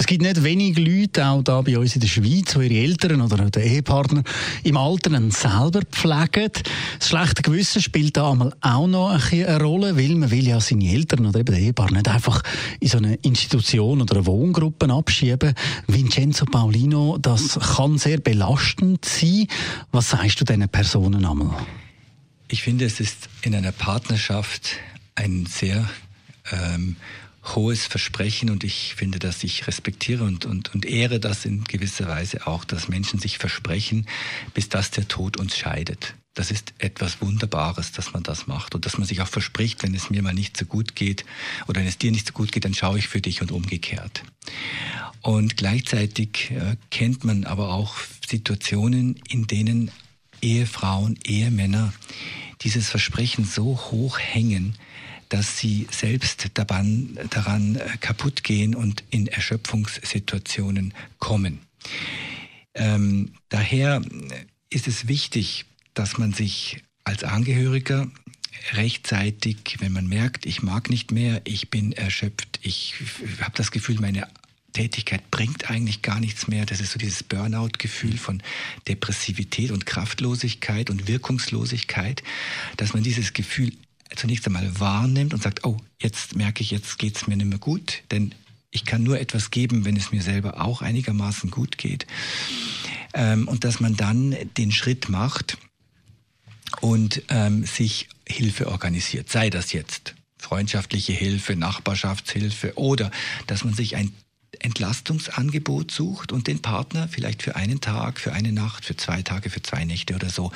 Es 0.00 0.06
gibt 0.06 0.22
nicht 0.22 0.42
wenige 0.42 0.80
Leute, 0.80 1.26
auch 1.26 1.42
da 1.42 1.60
bei 1.60 1.76
uns 1.78 1.94
in 1.94 2.00
der 2.00 2.08
Schweiz, 2.08 2.54
die 2.54 2.68
ihre 2.68 2.86
Eltern 2.86 3.20
oder 3.20 3.50
den 3.50 3.62
Ehepartner 3.62 4.22
im 4.62 4.78
Alter 4.78 5.10
selber 5.30 5.82
pflegen. 5.82 6.50
Das 6.98 7.08
schlechte 7.10 7.42
Gewissen 7.42 7.82
spielt 7.82 8.16
da 8.16 8.30
einmal 8.30 8.50
auch 8.62 8.86
noch 8.86 9.10
eine 9.30 9.60
Rolle, 9.60 9.98
weil 9.98 10.14
man 10.14 10.30
will 10.30 10.48
ja 10.48 10.58
seine 10.58 10.90
Eltern 10.90 11.26
oder 11.26 11.40
eben 11.40 11.54
den 11.54 11.64
Ehepartner 11.64 11.98
nicht 11.98 12.08
einfach 12.08 12.40
in 12.80 12.88
so 12.88 12.96
eine 12.96 13.16
Institution 13.16 14.00
oder 14.00 14.16
eine 14.16 14.26
Wohngruppe 14.26 14.90
abschieben. 14.90 15.52
Vincenzo 15.86 16.46
Paulino, 16.46 17.18
das 17.20 17.58
kann 17.76 17.98
sehr 17.98 18.20
belastend 18.20 19.04
sein. 19.04 19.48
Was 19.92 20.08
sagst 20.08 20.40
du 20.40 20.46
diesen 20.46 20.66
Personen 20.70 21.26
einmal? 21.26 21.54
Ich 22.48 22.62
finde, 22.62 22.86
es 22.86 23.00
ist 23.00 23.28
in 23.42 23.54
einer 23.54 23.72
Partnerschaft 23.72 24.76
ein 25.14 25.44
sehr 25.44 25.86
ähm, 26.50 26.96
hohes 27.42 27.86
Versprechen 27.86 28.50
und 28.50 28.64
ich 28.64 28.94
finde, 28.94 29.18
dass 29.18 29.42
ich 29.44 29.66
respektiere 29.66 30.24
und, 30.24 30.44
und, 30.44 30.74
und 30.74 30.84
ehre 30.84 31.20
das 31.20 31.44
in 31.44 31.64
gewisser 31.64 32.06
Weise 32.08 32.46
auch, 32.46 32.64
dass 32.64 32.88
Menschen 32.88 33.18
sich 33.18 33.38
versprechen, 33.38 34.06
bis 34.54 34.68
dass 34.68 34.90
der 34.90 35.08
Tod 35.08 35.38
uns 35.38 35.56
scheidet. 35.56 36.14
Das 36.34 36.50
ist 36.50 36.74
etwas 36.78 37.20
Wunderbares, 37.20 37.92
dass 37.92 38.12
man 38.12 38.22
das 38.22 38.46
macht 38.46 38.74
und 38.74 38.86
dass 38.86 38.98
man 38.98 39.06
sich 39.06 39.20
auch 39.20 39.28
verspricht, 39.28 39.82
wenn 39.82 39.94
es 39.94 40.10
mir 40.10 40.22
mal 40.22 40.34
nicht 40.34 40.56
so 40.56 40.64
gut 40.64 40.94
geht 40.94 41.24
oder 41.66 41.80
wenn 41.80 41.88
es 41.88 41.98
dir 41.98 42.12
nicht 42.12 42.28
so 42.28 42.32
gut 42.32 42.52
geht, 42.52 42.64
dann 42.64 42.74
schaue 42.74 42.98
ich 42.98 43.08
für 43.08 43.20
dich 43.20 43.42
und 43.42 43.50
umgekehrt. 43.50 44.22
Und 45.22 45.56
gleichzeitig 45.56 46.50
äh, 46.50 46.76
kennt 46.90 47.24
man 47.24 47.44
aber 47.44 47.70
auch 47.70 47.96
Situationen, 48.26 49.20
in 49.28 49.46
denen 49.46 49.90
Ehefrauen, 50.40 51.18
Ehemänner 51.24 51.92
dieses 52.62 52.88
Versprechen 52.88 53.44
so 53.44 53.78
hoch 53.90 54.18
hängen, 54.18 54.76
dass 55.30 55.58
sie 55.58 55.86
selbst 55.90 56.50
daran, 56.54 57.18
daran 57.30 57.76
äh, 57.76 57.96
kaputt 58.00 58.44
gehen 58.44 58.74
und 58.74 59.02
in 59.10 59.26
Erschöpfungssituationen 59.26 60.92
kommen. 61.18 61.60
Ähm, 62.74 63.32
daher 63.48 64.02
ist 64.68 64.86
es 64.86 65.08
wichtig, 65.08 65.64
dass 65.94 66.18
man 66.18 66.32
sich 66.32 66.82
als 67.04 67.24
Angehöriger 67.24 68.08
rechtzeitig, 68.74 69.76
wenn 69.78 69.92
man 69.92 70.06
merkt, 70.06 70.44
ich 70.46 70.62
mag 70.62 70.90
nicht 70.90 71.12
mehr, 71.12 71.40
ich 71.44 71.70
bin 71.70 71.92
erschöpft, 71.92 72.60
ich 72.62 72.94
habe 73.40 73.52
das 73.56 73.70
Gefühl, 73.70 73.98
meine 74.00 74.28
Tätigkeit 74.72 75.30
bringt 75.30 75.70
eigentlich 75.70 76.02
gar 76.02 76.20
nichts 76.20 76.46
mehr. 76.46 76.66
Das 76.66 76.80
ist 76.80 76.92
so 76.92 76.98
dieses 76.98 77.22
Burnout-Gefühl 77.24 78.18
von 78.18 78.42
Depressivität 78.86 79.70
und 79.70 79.86
Kraftlosigkeit 79.86 80.90
und 80.90 81.08
Wirkungslosigkeit, 81.08 82.22
dass 82.76 82.92
man 82.94 83.02
dieses 83.02 83.32
Gefühl 83.32 83.72
zunächst 84.16 84.46
einmal 84.46 84.78
wahrnimmt 84.80 85.34
und 85.34 85.42
sagt, 85.42 85.64
oh, 85.64 85.76
jetzt 86.00 86.36
merke 86.36 86.62
ich, 86.62 86.70
jetzt 86.70 86.98
geht 86.98 87.16
es 87.16 87.26
mir 87.26 87.36
nicht 87.36 87.46
mehr 87.46 87.58
gut, 87.58 88.02
denn 88.10 88.34
ich 88.70 88.84
kann 88.84 89.02
nur 89.02 89.18
etwas 89.18 89.50
geben, 89.50 89.84
wenn 89.84 89.96
es 89.96 90.12
mir 90.12 90.22
selber 90.22 90.60
auch 90.60 90.82
einigermaßen 90.82 91.50
gut 91.50 91.78
geht. 91.78 92.06
Ähm, 93.14 93.48
und 93.48 93.64
dass 93.64 93.80
man 93.80 93.96
dann 93.96 94.36
den 94.56 94.70
Schritt 94.70 95.08
macht 95.08 95.58
und 96.80 97.22
ähm, 97.28 97.64
sich 97.64 98.08
Hilfe 98.28 98.68
organisiert. 98.68 99.28
Sei 99.28 99.50
das 99.50 99.72
jetzt 99.72 100.14
freundschaftliche 100.38 101.12
Hilfe, 101.12 101.56
Nachbarschaftshilfe 101.56 102.76
oder 102.76 103.10
dass 103.46 103.64
man 103.64 103.74
sich 103.74 103.96
ein 103.96 104.12
Entlastungsangebot 104.60 105.90
sucht 105.90 106.32
und 106.32 106.46
den 106.46 106.60
Partner 106.60 107.08
vielleicht 107.08 107.42
für 107.42 107.56
einen 107.56 107.80
Tag, 107.80 108.20
für 108.20 108.32
eine 108.32 108.52
Nacht, 108.52 108.84
für 108.84 108.96
zwei 108.96 109.22
Tage, 109.22 109.50
für 109.50 109.62
zwei 109.62 109.84
Nächte 109.84 110.14
oder 110.14 110.30
so 110.30 110.52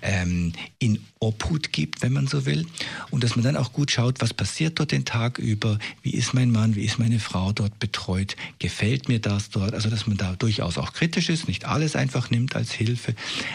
ähm, 0.00 0.52
in 0.78 0.98
Obhut 1.20 1.72
gibt, 1.72 2.02
wenn 2.02 2.12
man 2.12 2.26
so 2.26 2.46
will. 2.46 2.66
Und 3.10 3.22
dass 3.22 3.36
man 3.36 3.44
dann 3.44 3.56
auch 3.56 3.72
gut 3.72 3.90
schaut, 3.90 4.20
was 4.20 4.34
passiert 4.34 4.78
dort 4.78 4.92
den 4.92 5.04
Tag 5.04 5.38
über, 5.38 5.78
wie 6.02 6.10
ist 6.10 6.34
mein 6.34 6.50
Mann, 6.50 6.74
wie 6.74 6.84
ist 6.84 6.98
meine 6.98 7.20
Frau 7.20 7.52
dort 7.52 7.78
betreut, 7.78 8.36
gefällt 8.58 9.08
mir 9.08 9.20
das 9.20 9.50
dort. 9.50 9.74
Also 9.74 9.90
dass 9.90 10.06
man 10.06 10.16
da 10.16 10.34
durchaus 10.36 10.78
auch 10.78 10.92
kritisch 10.92 11.28
ist, 11.28 11.46
nicht 11.46 11.64
alles 11.64 11.94
einfach 11.94 12.30
nimmt 12.30 12.56
als 12.56 12.72
Hilfe, 12.72 13.14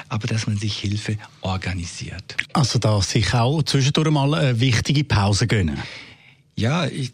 aber 0.10 0.28
dass 0.28 0.48
man 0.48 0.58
sich 0.58 0.78
Hilfe 0.78 1.18
organisiert. 1.42 2.38
Also 2.54 2.80
da 2.80 3.02
sich 3.02 3.34
auch 3.34 3.64
zwischendurch 3.64 4.12
mal 4.12 4.34
eine 4.34 4.60
wichtige 4.60 5.04
Pause 5.04 5.48
gönnen. 5.48 5.78
Ja, 6.56 6.88
ich, 6.88 7.12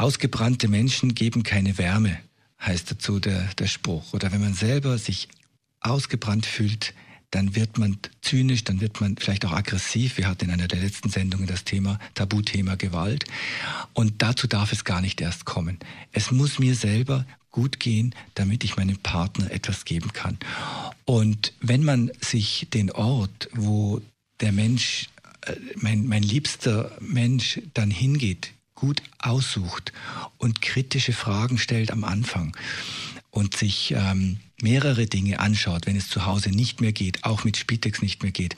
Ausgebrannte 0.00 0.68
Menschen 0.68 1.14
geben 1.14 1.42
keine 1.42 1.76
Wärme, 1.76 2.16
heißt 2.58 2.90
dazu 2.90 3.20
der, 3.20 3.44
der 3.58 3.66
Spruch. 3.66 4.14
Oder 4.14 4.32
wenn 4.32 4.40
man 4.40 4.54
selber 4.54 4.96
sich 4.96 5.28
ausgebrannt 5.80 6.46
fühlt, 6.46 6.94
dann 7.30 7.54
wird 7.54 7.76
man 7.76 7.98
zynisch, 8.22 8.64
dann 8.64 8.80
wird 8.80 9.02
man 9.02 9.18
vielleicht 9.18 9.44
auch 9.44 9.52
aggressiv. 9.52 10.16
Wir 10.16 10.26
hatten 10.26 10.46
in 10.46 10.52
einer 10.52 10.68
der 10.68 10.80
letzten 10.80 11.10
Sendungen 11.10 11.46
das 11.46 11.64
Thema, 11.64 11.98
Tabuthema 12.14 12.76
Gewalt. 12.76 13.26
Und 13.92 14.22
dazu 14.22 14.46
darf 14.46 14.72
es 14.72 14.84
gar 14.84 15.02
nicht 15.02 15.20
erst 15.20 15.44
kommen. 15.44 15.78
Es 16.12 16.30
muss 16.30 16.58
mir 16.58 16.74
selber 16.74 17.26
gut 17.50 17.78
gehen, 17.78 18.14
damit 18.34 18.64
ich 18.64 18.78
meinem 18.78 18.96
Partner 18.96 19.50
etwas 19.50 19.84
geben 19.84 20.14
kann. 20.14 20.38
Und 21.04 21.52
wenn 21.60 21.84
man 21.84 22.10
sich 22.22 22.68
den 22.72 22.90
Ort, 22.90 23.50
wo 23.52 24.00
der 24.40 24.52
Mensch, 24.52 25.10
äh, 25.42 25.56
mein, 25.76 26.06
mein 26.06 26.22
liebster 26.22 26.90
Mensch 27.00 27.60
dann 27.74 27.90
hingeht, 27.90 28.54
gut 28.80 29.02
aussucht 29.18 29.92
und 30.38 30.62
kritische 30.62 31.12
Fragen 31.12 31.58
stellt 31.58 31.90
am 31.90 32.02
Anfang 32.02 32.56
und 33.30 33.56
sich 33.56 33.94
ähm, 33.96 34.38
mehrere 34.62 35.06
Dinge 35.06 35.38
anschaut, 35.38 35.86
wenn 35.86 35.96
es 35.96 36.08
zu 36.08 36.24
Hause 36.26 36.50
nicht 36.50 36.80
mehr 36.80 36.92
geht, 36.92 37.24
auch 37.24 37.44
mit 37.44 37.56
Spitex 37.56 38.02
nicht 38.02 38.22
mehr 38.22 38.32
geht, 38.32 38.56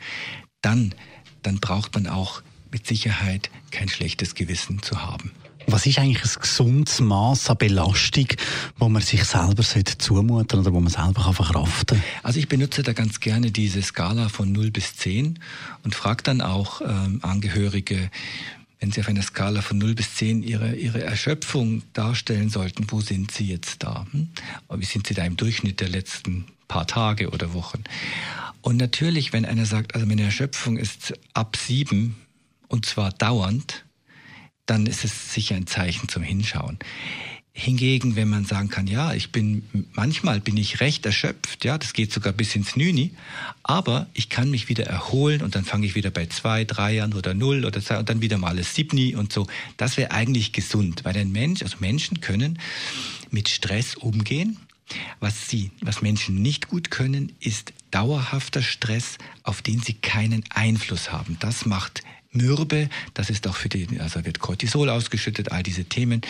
dann, 0.60 0.94
dann 1.42 1.58
braucht 1.58 1.94
man 1.94 2.06
auch 2.06 2.42
mit 2.70 2.86
Sicherheit 2.86 3.50
kein 3.70 3.88
schlechtes 3.88 4.34
Gewissen 4.34 4.82
zu 4.82 5.02
haben. 5.02 5.32
Was 5.66 5.86
ist 5.86 5.98
eigentlich 5.98 6.22
ein 6.24 6.40
gesundes 6.40 7.00
Maß 7.00 7.50
an 7.50 7.58
Belastung, 7.58 8.26
wo 8.78 8.88
man 8.88 9.02
sich 9.02 9.24
selber 9.24 9.62
zumuten 9.62 10.60
oder 10.60 10.72
wo 10.72 10.80
man 10.80 10.92
selber 10.92 11.22
kann 11.22 11.34
verkraften 11.34 11.98
kann? 11.98 12.04
Also 12.22 12.40
ich 12.40 12.48
benutze 12.48 12.82
da 12.82 12.92
ganz 12.92 13.20
gerne 13.20 13.50
diese 13.52 13.82
Skala 13.82 14.28
von 14.28 14.50
0 14.50 14.70
bis 14.70 14.96
10 14.96 15.38
und 15.84 15.94
frage 15.94 16.24
dann 16.24 16.40
auch 16.40 16.80
ähm, 16.80 17.20
Angehörige, 17.22 18.10
wenn 18.82 18.90
Sie 18.90 19.00
auf 19.00 19.08
einer 19.08 19.22
Skala 19.22 19.62
von 19.62 19.78
0 19.78 19.94
bis 19.94 20.16
10 20.16 20.42
Ihre, 20.42 20.74
Ihre 20.74 21.04
Erschöpfung 21.04 21.84
darstellen 21.92 22.50
sollten, 22.50 22.90
wo 22.90 23.00
sind 23.00 23.30
Sie 23.30 23.46
jetzt 23.46 23.84
da? 23.84 24.08
Hm? 24.10 24.30
Wie 24.74 24.84
sind 24.84 25.06
Sie 25.06 25.14
da 25.14 25.24
im 25.24 25.36
Durchschnitt 25.36 25.78
der 25.78 25.88
letzten 25.88 26.46
paar 26.66 26.88
Tage 26.88 27.30
oder 27.30 27.54
Wochen? 27.54 27.84
Und 28.60 28.78
natürlich, 28.78 29.32
wenn 29.32 29.44
einer 29.44 29.66
sagt, 29.66 29.94
also 29.94 30.04
meine 30.04 30.24
Erschöpfung 30.24 30.78
ist 30.78 31.14
ab 31.32 31.56
7 31.56 32.16
und 32.66 32.84
zwar 32.84 33.12
dauernd, 33.12 33.84
dann 34.66 34.86
ist 34.86 35.04
es 35.04 35.32
sicher 35.32 35.54
ein 35.54 35.68
Zeichen 35.68 36.08
zum 36.08 36.24
Hinschauen. 36.24 36.80
Hingegen, 37.54 38.16
wenn 38.16 38.30
man 38.30 38.46
sagen 38.46 38.70
kann, 38.70 38.86
ja, 38.86 39.12
ich 39.12 39.30
bin, 39.30 39.62
manchmal 39.92 40.40
bin 40.40 40.56
ich 40.56 40.80
recht 40.80 41.04
erschöpft, 41.04 41.66
ja, 41.66 41.76
das 41.76 41.92
geht 41.92 42.10
sogar 42.10 42.32
bis 42.32 42.56
ins 42.56 42.76
Nüni, 42.76 43.10
aber 43.62 44.06
ich 44.14 44.30
kann 44.30 44.50
mich 44.50 44.70
wieder 44.70 44.86
erholen 44.86 45.42
und 45.42 45.54
dann 45.54 45.64
fange 45.64 45.84
ich 45.84 45.94
wieder 45.94 46.10
bei 46.10 46.24
zwei, 46.26 46.64
drei 46.64 47.02
an 47.02 47.12
oder 47.12 47.34
null 47.34 47.66
oder 47.66 47.82
zwei 47.82 47.98
und 47.98 48.08
dann 48.08 48.22
wieder 48.22 48.38
mal 48.38 48.56
das 48.56 48.74
Siebni 48.74 49.14
und 49.16 49.34
so. 49.34 49.46
Das 49.76 49.98
wäre 49.98 50.12
eigentlich 50.12 50.52
gesund, 50.52 51.04
weil 51.04 51.14
ein 51.18 51.30
Mensch, 51.30 51.62
also 51.62 51.76
Menschen 51.80 52.22
können 52.22 52.58
mit 53.30 53.50
Stress 53.50 53.96
umgehen. 53.96 54.56
Was 55.20 55.48
sie, 55.48 55.70
was 55.80 56.02
Menschen 56.02 56.40
nicht 56.40 56.68
gut 56.68 56.90
können, 56.90 57.32
ist 57.38 57.72
dauerhafter 57.90 58.62
Stress, 58.62 59.18
auf 59.42 59.62
den 59.62 59.80
sie 59.80 59.94
keinen 59.94 60.44
Einfluss 60.50 61.12
haben. 61.12 61.36
Das 61.40 61.66
macht 61.66 62.02
mürbe. 62.32 62.88
Das 63.14 63.30
ist 63.30 63.46
auch 63.46 63.56
für 63.56 63.68
die, 63.68 64.00
also 64.00 64.24
wird 64.24 64.40
Cortisol 64.40 64.88
ausgeschüttet, 64.88 65.52
all 65.52 65.62
diese 65.62 65.84
Themen. 65.84 66.22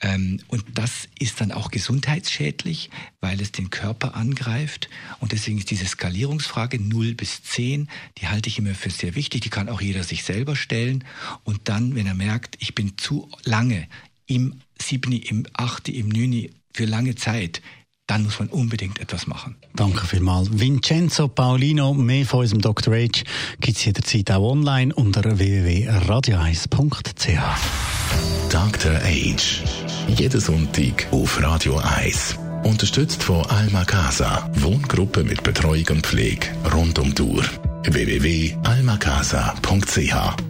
Ähm, 0.00 0.40
und 0.48 0.64
das 0.74 1.08
ist 1.18 1.40
dann 1.40 1.52
auch 1.52 1.70
gesundheitsschädlich, 1.70 2.90
weil 3.20 3.40
es 3.40 3.52
den 3.52 3.70
Körper 3.70 4.14
angreift. 4.14 4.88
Und 5.18 5.32
deswegen 5.32 5.58
ist 5.58 5.70
diese 5.70 5.86
Skalierungsfrage 5.86 6.80
0 6.80 7.14
bis 7.14 7.42
10, 7.42 7.88
die 8.18 8.28
halte 8.28 8.48
ich 8.48 8.58
immer 8.58 8.74
für 8.74 8.90
sehr 8.90 9.14
wichtig. 9.14 9.42
Die 9.42 9.50
kann 9.50 9.68
auch 9.68 9.80
jeder 9.80 10.04
sich 10.04 10.24
selber 10.24 10.56
stellen. 10.56 11.04
Und 11.44 11.68
dann, 11.68 11.94
wenn 11.94 12.06
er 12.06 12.14
merkt, 12.14 12.56
ich 12.60 12.74
bin 12.74 12.96
zu 12.96 13.28
lange 13.44 13.88
im 14.26 14.60
Siebni, 14.80 15.16
im 15.16 15.46
Achte, 15.52 15.92
im 15.92 16.08
Nüni, 16.08 16.50
für 16.72 16.84
lange 16.84 17.16
Zeit, 17.16 17.62
dann 18.10 18.24
muss 18.24 18.40
man 18.40 18.48
unbedingt 18.48 18.98
etwas 18.98 19.28
machen. 19.28 19.54
Danke 19.76 20.04
vielmals. 20.04 20.48
Vincenzo 20.52 21.28
Paulino, 21.28 21.94
mehr 21.94 22.26
von 22.26 22.40
unserem 22.40 22.60
Dr. 22.60 22.92
H 22.92 23.22
gibt 23.60 23.78
es 23.78 23.84
jederzeit 23.84 24.32
auch 24.32 24.50
online 24.50 24.92
unter 24.92 25.38
www.radio1.ch. 25.38 27.38
Dr. 28.50 28.94
H. 28.94 29.36
Jeden 30.08 30.40
Sonntag 30.40 31.06
auf 31.12 31.40
Radio 31.40 31.78
1. 31.78 32.36
Unterstützt 32.64 33.22
von 33.22 33.46
Alma 33.46 33.84
Casa. 33.84 34.50
Wohngruppe 34.54 35.22
mit 35.22 35.44
Betreuung 35.44 35.86
und 35.90 36.04
Pflege 36.04 36.48
rund 36.74 36.98
um 36.98 37.14
die 37.14 37.22
Uhr. 37.22 37.44
www.almacasa.ch 37.84 40.49